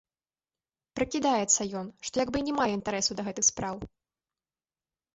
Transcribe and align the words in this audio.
Прыкідаецца 0.99 1.61
ён, 1.83 1.93
што 2.09 2.15
як 2.23 2.29
бы 2.33 2.37
й 2.43 2.49
не 2.49 2.57
мае 2.63 2.69
інтарэсу 2.79 3.11
да 3.23 3.31
гэтых 3.31 3.45
спраў. 3.53 3.89